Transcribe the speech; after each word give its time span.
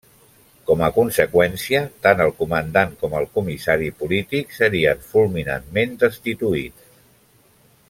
Com 0.69 0.79
a 0.85 0.87
conseqüència, 0.93 1.81
tant 2.05 2.23
el 2.25 2.33
comandant 2.39 2.95
com 3.03 3.13
el 3.19 3.29
comissari 3.39 3.93
polític 4.01 4.57
serien 4.63 5.05
fulminant 5.13 5.95
destituïts. 6.07 6.91